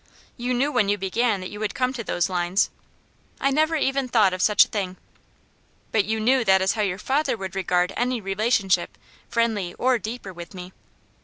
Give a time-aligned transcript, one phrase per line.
[0.35, 2.71] "You knew when you began that you would come to those lines."
[3.39, 4.97] "I never even thought of such a thing."
[5.91, 8.97] "But you knew that is how your father would regard any relationship,
[9.29, 10.73] friendly or deeper, with me!"